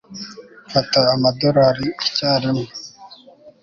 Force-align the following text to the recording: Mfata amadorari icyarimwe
Mfata 0.67 0.99
amadorari 1.15 1.87
icyarimwe 2.05 2.67